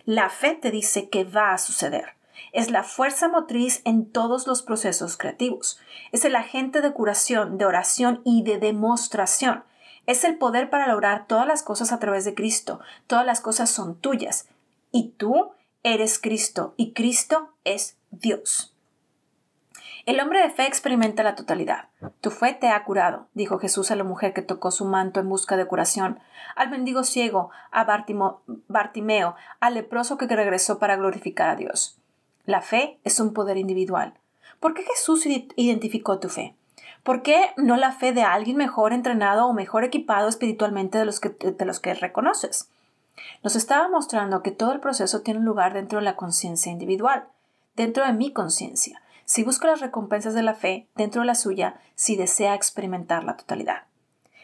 La 0.04 0.28
fe 0.28 0.54
te 0.54 0.70
dice 0.70 1.08
que 1.08 1.24
va 1.24 1.52
a 1.54 1.58
suceder. 1.58 2.16
Es 2.52 2.70
la 2.70 2.82
fuerza 2.82 3.28
motriz 3.28 3.80
en 3.84 4.10
todos 4.10 4.46
los 4.46 4.62
procesos 4.62 5.16
creativos. 5.16 5.78
Es 6.12 6.24
el 6.24 6.36
agente 6.36 6.80
de 6.80 6.92
curación, 6.92 7.58
de 7.58 7.64
oración 7.64 8.22
y 8.24 8.42
de 8.42 8.58
demostración. 8.58 9.64
Es 10.10 10.24
el 10.24 10.38
poder 10.38 10.70
para 10.70 10.88
lograr 10.88 11.28
todas 11.28 11.46
las 11.46 11.62
cosas 11.62 11.92
a 11.92 12.00
través 12.00 12.24
de 12.24 12.34
Cristo. 12.34 12.80
Todas 13.06 13.24
las 13.24 13.40
cosas 13.40 13.70
son 13.70 13.94
tuyas. 13.94 14.48
Y 14.90 15.10
tú 15.10 15.52
eres 15.84 16.18
Cristo 16.18 16.74
y 16.76 16.94
Cristo 16.94 17.50
es 17.62 17.96
Dios. 18.10 18.74
El 20.06 20.18
hombre 20.18 20.42
de 20.42 20.50
fe 20.50 20.66
experimenta 20.66 21.22
la 21.22 21.36
totalidad. 21.36 21.90
Tu 22.20 22.32
fe 22.32 22.54
te 22.54 22.70
ha 22.70 22.82
curado, 22.82 23.28
dijo 23.34 23.60
Jesús 23.60 23.92
a 23.92 23.94
la 23.94 24.02
mujer 24.02 24.34
que 24.34 24.42
tocó 24.42 24.72
su 24.72 24.84
manto 24.84 25.20
en 25.20 25.28
busca 25.28 25.56
de 25.56 25.66
curación, 25.66 26.18
al 26.56 26.70
mendigo 26.70 27.04
ciego, 27.04 27.50
a 27.70 27.84
Bartimeo, 27.84 29.36
al 29.60 29.74
leproso 29.74 30.18
que 30.18 30.26
regresó 30.26 30.80
para 30.80 30.96
glorificar 30.96 31.50
a 31.50 31.54
Dios. 31.54 32.00
La 32.46 32.62
fe 32.62 32.98
es 33.04 33.20
un 33.20 33.32
poder 33.32 33.58
individual. 33.58 34.14
¿Por 34.58 34.74
qué 34.74 34.82
Jesús 34.82 35.24
identificó 35.24 36.18
tu 36.18 36.28
fe? 36.28 36.56
¿Por 37.02 37.22
qué 37.22 37.50
no 37.56 37.76
la 37.76 37.92
fe 37.92 38.12
de 38.12 38.22
alguien 38.22 38.56
mejor 38.56 38.92
entrenado 38.92 39.46
o 39.46 39.52
mejor 39.52 39.84
equipado 39.84 40.28
espiritualmente 40.28 40.98
de 40.98 41.04
los 41.04 41.20
que, 41.20 41.30
de 41.30 41.64
los 41.64 41.80
que 41.80 41.94
reconoces? 41.94 42.68
Nos 43.42 43.56
estaba 43.56 43.88
mostrando 43.88 44.42
que 44.42 44.50
todo 44.50 44.72
el 44.72 44.80
proceso 44.80 45.22
tiene 45.22 45.40
lugar 45.40 45.74
dentro 45.74 45.98
de 45.98 46.04
la 46.04 46.16
conciencia 46.16 46.72
individual, 46.72 47.24
dentro 47.74 48.04
de 48.04 48.12
mi 48.12 48.32
conciencia 48.32 49.00
si 49.30 49.44
busca 49.44 49.68
las 49.68 49.80
recompensas 49.80 50.34
de 50.34 50.42
la 50.42 50.54
fe 50.56 50.88
dentro 50.96 51.20
de 51.20 51.26
la 51.28 51.36
suya, 51.36 51.80
si 51.94 52.16
desea 52.16 52.56
experimentar 52.56 53.22
la 53.22 53.36
totalidad. 53.36 53.84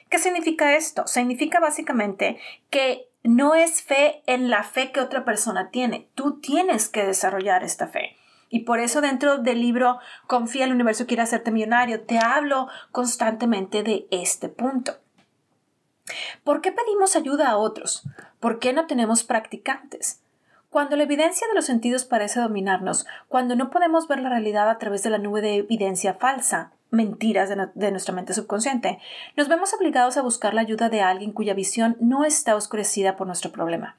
¿Qué 0.09 0.21
significa 0.21 0.77
esto? 0.77 1.09
Significa 1.09 1.59
básicamente 1.59 2.39
que 2.71 3.09
no 3.25 3.57
es 3.57 3.83
fe 3.83 4.23
en 4.27 4.49
la 4.49 4.63
fe 4.63 4.93
que 4.93 5.01
otra 5.01 5.25
persona 5.25 5.71
tiene. 5.71 6.07
Tú 6.15 6.39
tienes 6.39 6.89
que 6.89 7.05
desarrollar 7.05 7.65
esta 7.65 7.89
fe. 7.89 8.15
Y 8.49 8.61
por 8.61 8.79
eso 8.79 9.01
dentro 9.01 9.39
del 9.39 9.61
libro 9.61 9.99
Confía 10.27 10.65
el 10.65 10.73
universo 10.73 11.07
quiere 11.07 11.23
hacerte 11.23 11.51
millonario, 11.51 12.03
te 12.03 12.19
hablo 12.19 12.69
constantemente 12.93 13.83
de 13.83 14.07
este 14.11 14.49
punto. 14.49 14.93
¿Por 16.45 16.61
qué 16.61 16.73
pedimos 16.73 17.17
ayuda 17.17 17.51
a 17.51 17.57
otros? 17.57 18.05
¿Por 18.41 18.59
qué 18.59 18.73
no 18.73 18.87
tenemos 18.87 19.25
practicantes? 19.25 20.21
Cuando 20.71 20.97
la 20.97 21.05
evidencia 21.05 21.47
de 21.49 21.55
los 21.55 21.65
sentidos 21.65 22.05
parece 22.05 22.41
dominarnos, 22.41 23.07
cuando 23.29 23.57
no 23.57 23.71
podemos 23.71 24.09
ver 24.09 24.21
la 24.21 24.29
realidad 24.29 24.69
a 24.69 24.79
través 24.79 25.03
de 25.03 25.11
la 25.11 25.19
nube 25.19 25.41
de 25.41 25.57
evidencia 25.57 26.15
falsa, 26.15 26.73
mentiras 26.91 27.49
de, 27.49 27.91
nuestra 27.91 28.15
mente 28.15 28.35
subconsciente, 28.35 28.99
nos 29.37 29.49
vemos 29.49 29.73
obligados 29.75 30.17
a 30.17 30.23
buscar 30.23 30.55
la 30.55 30.61
ayuda 30.61 30.89
de 30.89 31.01
alguien 31.01 31.33
cuya 31.33 31.55
visión 31.55 31.97
no 32.01 32.25
está 32.25 32.57
oscurecida 32.57 33.17
por 33.17 33.27
nuestro 33.27 33.53
problema. 33.53 33.97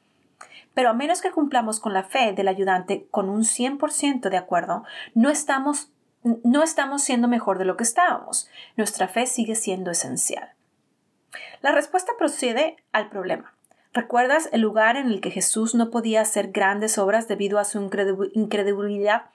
Pero 0.77 0.91
a 0.91 0.93
menos 0.93 1.21
que 1.21 1.31
cumplamos 1.31 1.79
con 1.79 1.95
la 1.95 2.03
fe 2.03 2.33
del 2.33 2.47
ayudante 2.47 3.07
con 3.09 3.29
un 3.29 3.45
100% 3.45 4.29
de 4.29 4.37
acuerdo, 4.37 4.83
no 5.15 5.31
estamos, 5.31 5.91
no 6.21 6.61
estamos 6.61 7.01
siendo 7.01 7.27
mejor 7.27 7.57
de 7.57 7.65
lo 7.65 7.77
que 7.77 7.83
estábamos. 7.83 8.47
Nuestra 8.75 9.07
fe 9.07 9.25
sigue 9.25 9.55
siendo 9.55 9.89
esencial. 9.89 10.51
La 11.61 11.71
respuesta 11.71 12.11
procede 12.15 12.75
al 12.91 13.09
problema. 13.09 13.55
¿Recuerdas 13.91 14.49
el 14.51 14.61
lugar 14.61 14.97
en 14.97 15.07
el 15.07 15.19
que 15.19 15.31
Jesús 15.31 15.73
no 15.73 15.89
podía 15.89 16.21
hacer 16.21 16.51
grandes 16.51 16.99
obras 16.99 17.27
debido 17.27 17.57
a 17.57 17.65
su 17.65 17.81
incredulidad? 18.35 19.31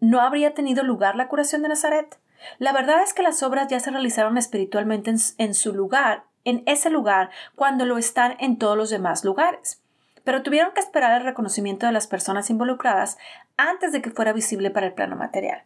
¿No 0.00 0.22
habría 0.22 0.54
tenido 0.54 0.84
lugar 0.84 1.16
la 1.16 1.28
curación 1.28 1.60
de 1.64 1.68
Nazaret? 1.68 2.18
La 2.56 2.72
verdad 2.72 3.02
es 3.02 3.12
que 3.12 3.22
las 3.22 3.42
obras 3.42 3.68
ya 3.68 3.78
se 3.78 3.90
realizaron 3.90 4.38
espiritualmente 4.38 5.12
en, 5.36 5.52
su 5.54 5.74
lugar, 5.74 6.24
en 6.44 6.62
ese 6.64 6.88
lugar, 6.88 7.28
cuando 7.56 7.84
lo 7.84 7.98
están 7.98 8.36
en 8.40 8.56
todos 8.56 8.78
los 8.78 8.88
demás 8.88 9.22
lugares. 9.22 9.82
Pero 10.26 10.42
tuvieron 10.42 10.72
que 10.74 10.80
esperar 10.80 11.20
el 11.20 11.24
reconocimiento 11.24 11.86
de 11.86 11.92
las 11.92 12.08
personas 12.08 12.50
involucradas 12.50 13.16
antes 13.56 13.92
de 13.92 14.02
que 14.02 14.10
fuera 14.10 14.32
visible 14.32 14.72
para 14.72 14.88
el 14.88 14.92
plano 14.92 15.14
material. 15.14 15.62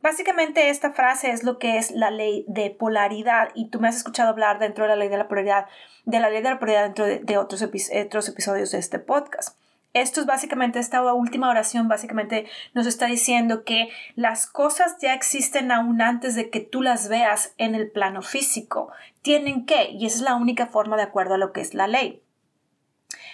Básicamente 0.00 0.70
esta 0.70 0.92
frase 0.92 1.32
es 1.32 1.42
lo 1.42 1.58
que 1.58 1.76
es 1.76 1.90
la 1.90 2.12
ley 2.12 2.44
de 2.46 2.70
polaridad 2.70 3.48
y 3.56 3.68
tú 3.68 3.80
me 3.80 3.88
has 3.88 3.96
escuchado 3.96 4.28
hablar 4.28 4.60
dentro 4.60 4.84
de 4.84 4.90
la 4.90 4.96
ley 4.96 5.08
de 5.08 5.18
la 5.18 5.26
polaridad, 5.26 5.66
de 6.04 6.20
la 6.20 6.30
ley 6.30 6.40
de 6.40 6.50
la 6.50 6.60
polaridad 6.60 6.84
dentro 6.84 7.04
de, 7.04 7.36
otros, 7.36 7.62
otros 7.62 8.28
episodios 8.28 8.70
de 8.70 8.78
este 8.78 9.00
podcast. 9.00 9.58
Esto 9.92 10.20
es 10.20 10.26
básicamente, 10.26 10.78
esta 10.78 11.02
última 11.12 11.50
oración 11.50 11.88
básicamente 11.88 12.46
nos 12.74 12.86
está 12.86 13.06
diciendo 13.06 13.64
que 13.64 13.88
las 14.14 14.46
cosas 14.46 14.98
ya 15.00 15.14
existen 15.14 15.72
aún 15.72 16.00
antes 16.00 16.36
de 16.36 16.48
que 16.48 16.60
tú 16.60 16.80
las 16.80 17.08
veas 17.08 17.54
en 17.58 17.74
el 17.74 17.90
plano 17.90 18.22
físico. 18.22 18.92
Tienen 19.22 19.66
que, 19.66 19.90
y 19.90 20.06
esa 20.06 20.18
es 20.18 20.22
la 20.22 20.36
única 20.36 20.68
forma 20.68 20.96
de 20.96 21.02
acuerdo 21.02 21.34
a 21.34 21.38
lo 21.38 21.52
que 21.52 21.60
es 21.60 21.74
la 21.74 21.88
ley. 21.88 22.22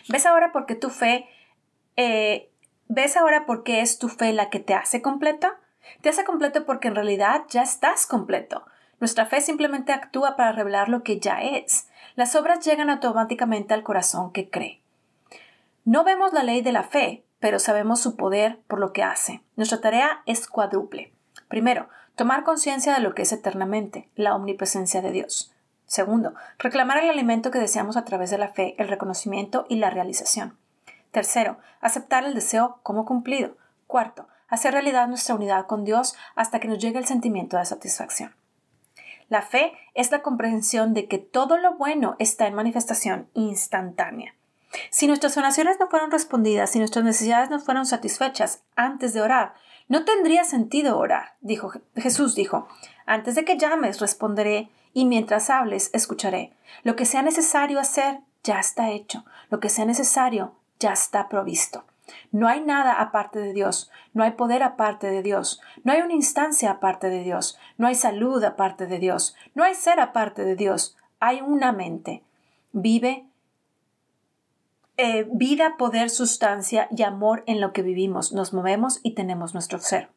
¿Ves 0.08 0.26
ahora 0.26 0.52
por 0.52 0.66
qué 0.66 0.74
tu 0.74 0.90
fe, 0.90 1.28
eh, 1.96 2.50
ves 2.88 3.16
ahora 3.16 3.46
es 3.66 3.98
tu 3.98 4.08
fe 4.08 4.32
la 4.32 4.50
que 4.50 4.60
te 4.60 4.74
hace 4.74 5.02
completa? 5.02 5.58
Te 6.00 6.08
hace 6.08 6.24
completo 6.24 6.64
porque 6.64 6.88
en 6.88 6.94
realidad 6.94 7.42
ya 7.48 7.62
estás 7.62 8.06
completo. 8.06 8.64
Nuestra 9.00 9.26
fe 9.26 9.40
simplemente 9.40 9.92
actúa 9.92 10.36
para 10.36 10.52
revelar 10.52 10.88
lo 10.88 11.02
que 11.02 11.18
ya 11.18 11.42
es. 11.42 11.88
Las 12.14 12.36
obras 12.36 12.64
llegan 12.64 12.90
automáticamente 12.90 13.74
al 13.74 13.82
corazón 13.82 14.32
que 14.32 14.48
cree. 14.48 14.80
No 15.84 16.04
vemos 16.04 16.32
la 16.32 16.44
ley 16.44 16.62
de 16.62 16.72
la 16.72 16.84
fe, 16.84 17.24
pero 17.40 17.58
sabemos 17.58 18.00
su 18.00 18.16
poder 18.16 18.60
por 18.68 18.78
lo 18.78 18.92
que 18.92 19.02
hace. 19.02 19.40
Nuestra 19.56 19.80
tarea 19.80 20.22
es 20.26 20.46
cuádruple. 20.46 21.12
Primero, 21.48 21.88
tomar 22.14 22.44
conciencia 22.44 22.94
de 22.94 23.00
lo 23.00 23.14
que 23.14 23.22
es 23.22 23.32
eternamente, 23.32 24.08
la 24.14 24.34
omnipresencia 24.36 25.02
de 25.02 25.10
Dios. 25.10 25.51
Segundo, 25.92 26.32
reclamar 26.56 26.96
el 27.04 27.10
alimento 27.10 27.50
que 27.50 27.58
deseamos 27.58 27.98
a 27.98 28.06
través 28.06 28.30
de 28.30 28.38
la 28.38 28.48
fe, 28.48 28.74
el 28.78 28.88
reconocimiento 28.88 29.66
y 29.68 29.76
la 29.76 29.90
realización. 29.90 30.56
Tercero, 31.10 31.58
aceptar 31.82 32.24
el 32.24 32.32
deseo 32.32 32.78
como 32.82 33.04
cumplido. 33.04 33.58
Cuarto, 33.86 34.26
hacer 34.48 34.72
realidad 34.72 35.06
nuestra 35.06 35.34
unidad 35.34 35.66
con 35.66 35.84
Dios 35.84 36.14
hasta 36.34 36.60
que 36.60 36.68
nos 36.68 36.78
llegue 36.78 36.98
el 36.98 37.04
sentimiento 37.04 37.58
de 37.58 37.66
satisfacción. 37.66 38.34
La 39.28 39.42
fe 39.42 39.74
es 39.92 40.10
la 40.10 40.22
comprensión 40.22 40.94
de 40.94 41.08
que 41.08 41.18
todo 41.18 41.58
lo 41.58 41.74
bueno 41.74 42.16
está 42.18 42.46
en 42.46 42.54
manifestación 42.54 43.28
instantánea. 43.34 44.34
Si 44.88 45.06
nuestras 45.06 45.36
oraciones 45.36 45.76
no 45.78 45.90
fueron 45.90 46.10
respondidas, 46.10 46.70
si 46.70 46.78
nuestras 46.78 47.04
necesidades 47.04 47.50
no 47.50 47.60
fueron 47.60 47.84
satisfechas 47.84 48.62
antes 48.76 49.12
de 49.12 49.20
orar, 49.20 49.52
no 49.88 50.06
tendría 50.06 50.44
sentido 50.44 50.96
orar, 50.96 51.34
Jesús 51.96 52.34
dijo, 52.34 52.66
antes 53.04 53.34
de 53.34 53.44
que 53.44 53.58
llames 53.58 54.00
responderé 54.00 54.70
y 54.94 55.04
mientras 55.06 55.50
hables 55.50 55.90
escucharé. 55.92 56.52
Lo 56.82 56.96
que 56.96 57.04
sea 57.04 57.22
necesario 57.22 57.80
hacer 57.80 58.20
ya 58.42 58.58
está 58.58 58.90
hecho, 58.90 59.24
lo 59.50 59.60
que 59.60 59.68
sea 59.68 59.84
necesario 59.84 60.54
ya 60.78 60.92
está 60.92 61.28
provisto. 61.28 61.84
No 62.30 62.48
hay 62.48 62.60
nada 62.60 63.00
aparte 63.00 63.38
de 63.38 63.52
Dios, 63.52 63.90
no 64.12 64.24
hay 64.24 64.32
poder 64.32 64.62
aparte 64.62 65.06
de 65.06 65.22
Dios, 65.22 65.60
no 65.84 65.92
hay 65.92 66.00
una 66.02 66.14
instancia 66.14 66.70
aparte 66.70 67.08
de 67.08 67.22
Dios, 67.22 67.58
no 67.78 67.86
hay 67.86 67.94
salud 67.94 68.42
aparte 68.42 68.86
de 68.86 68.98
Dios, 68.98 69.34
no 69.54 69.64
hay 69.64 69.74
ser 69.74 70.00
aparte 70.00 70.44
de 70.44 70.56
Dios, 70.56 70.96
hay 71.20 71.40
una 71.40 71.72
mente. 71.72 72.22
Vive 72.72 73.26
eh, 74.96 75.26
vida, 75.32 75.76
poder, 75.78 76.10
sustancia 76.10 76.88
y 76.90 77.02
amor 77.02 77.44
en 77.46 77.60
lo 77.60 77.72
que 77.72 77.82
vivimos, 77.82 78.32
nos 78.32 78.52
movemos 78.52 79.00
y 79.02 79.14
tenemos 79.14 79.54
nuestro 79.54 79.78
ser. 79.78 80.10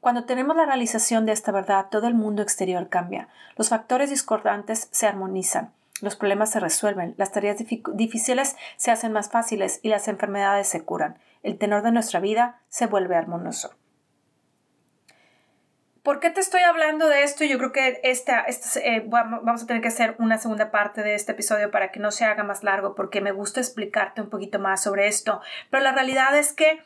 Cuando 0.00 0.24
tenemos 0.24 0.56
la 0.56 0.66
realización 0.66 1.26
de 1.26 1.32
esta 1.32 1.52
verdad, 1.52 1.86
todo 1.90 2.06
el 2.06 2.14
mundo 2.14 2.42
exterior 2.42 2.88
cambia. 2.88 3.28
Los 3.56 3.68
factores 3.68 4.10
discordantes 4.10 4.88
se 4.90 5.06
armonizan 5.06 5.72
los 6.02 6.16
problemas 6.16 6.50
se 6.50 6.60
resuelven, 6.60 7.14
las 7.16 7.30
tareas 7.30 7.56
difíciles 7.94 8.56
se 8.76 8.90
hacen 8.90 9.12
más 9.12 9.30
fáciles 9.30 9.78
y 9.82 9.88
las 9.88 10.08
enfermedades 10.08 10.66
se 10.66 10.84
curan. 10.84 11.16
El 11.44 11.58
tenor 11.58 11.82
de 11.82 11.92
nuestra 11.92 12.18
vida 12.18 12.60
se 12.68 12.86
vuelve 12.86 13.14
armonioso. 13.14 13.74
¿Por 16.02 16.18
qué 16.18 16.30
te 16.30 16.40
estoy 16.40 16.62
hablando 16.62 17.06
de 17.06 17.22
esto? 17.22 17.44
Yo 17.44 17.58
creo 17.58 17.70
que 17.70 18.00
esta, 18.02 18.44
eh, 18.82 19.04
vamos 19.06 19.62
a 19.62 19.66
tener 19.66 19.80
que 19.80 19.88
hacer 19.88 20.16
una 20.18 20.38
segunda 20.38 20.72
parte 20.72 21.04
de 21.04 21.14
este 21.14 21.30
episodio 21.30 21.70
para 21.70 21.92
que 21.92 22.00
no 22.00 22.10
se 22.10 22.24
haga 22.24 22.42
más 22.42 22.64
largo 22.64 22.96
porque 22.96 23.20
me 23.20 23.30
gusta 23.30 23.60
explicarte 23.60 24.20
un 24.20 24.28
poquito 24.28 24.58
más 24.58 24.82
sobre 24.82 25.06
esto. 25.06 25.40
Pero 25.70 25.84
la 25.84 25.92
realidad 25.92 26.36
es 26.36 26.52
que 26.52 26.82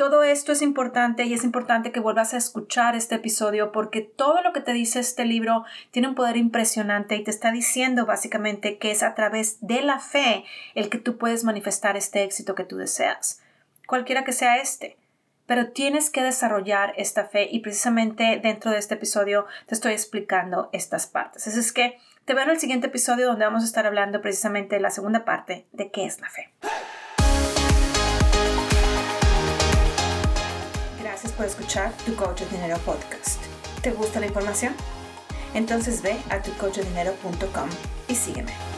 todo 0.00 0.22
esto 0.22 0.52
es 0.52 0.62
importante 0.62 1.24
y 1.24 1.34
es 1.34 1.44
importante 1.44 1.92
que 1.92 2.00
vuelvas 2.00 2.32
a 2.32 2.38
escuchar 2.38 2.96
este 2.96 3.16
episodio 3.16 3.70
porque 3.70 4.00
todo 4.00 4.40
lo 4.40 4.54
que 4.54 4.62
te 4.62 4.72
dice 4.72 4.98
este 4.98 5.26
libro 5.26 5.66
tiene 5.90 6.08
un 6.08 6.14
poder 6.14 6.38
impresionante 6.38 7.16
y 7.16 7.22
te 7.22 7.30
está 7.30 7.52
diciendo 7.52 8.06
básicamente 8.06 8.78
que 8.78 8.92
es 8.92 9.02
a 9.02 9.14
través 9.14 9.58
de 9.60 9.82
la 9.82 9.98
fe 9.98 10.46
el 10.74 10.88
que 10.88 10.96
tú 10.96 11.18
puedes 11.18 11.44
manifestar 11.44 11.98
este 11.98 12.22
éxito 12.22 12.54
que 12.54 12.64
tú 12.64 12.78
deseas, 12.78 13.42
cualquiera 13.86 14.24
que 14.24 14.32
sea 14.32 14.56
este. 14.56 14.96
Pero 15.44 15.72
tienes 15.72 16.08
que 16.08 16.22
desarrollar 16.22 16.94
esta 16.96 17.26
fe 17.26 17.50
y 17.52 17.58
precisamente 17.58 18.40
dentro 18.42 18.70
de 18.70 18.78
este 18.78 18.94
episodio 18.94 19.44
te 19.66 19.74
estoy 19.74 19.92
explicando 19.92 20.70
estas 20.72 21.08
partes. 21.08 21.46
Así 21.46 21.58
es 21.58 21.74
que 21.74 21.98
te 22.24 22.32
veo 22.32 22.44
en 22.44 22.50
el 22.50 22.58
siguiente 22.58 22.86
episodio 22.86 23.26
donde 23.26 23.44
vamos 23.44 23.64
a 23.64 23.66
estar 23.66 23.86
hablando 23.86 24.22
precisamente 24.22 24.80
la 24.80 24.88
segunda 24.88 25.26
parte 25.26 25.66
de 25.72 25.90
qué 25.90 26.06
es 26.06 26.22
la 26.22 26.30
fe. 26.30 26.54
Por 31.28 31.44
escuchar 31.44 31.92
Tu 32.06 32.16
Coach 32.16 32.40
de 32.40 32.46
Dinero 32.46 32.78
Podcast. 32.78 33.42
¿Te 33.82 33.92
gusta 33.92 34.20
la 34.20 34.26
información? 34.26 34.74
Entonces 35.52 36.00
ve 36.00 36.16
a 36.30 36.40
tucoachdinero.com 36.40 37.68
y 38.08 38.14
sígueme. 38.14 38.69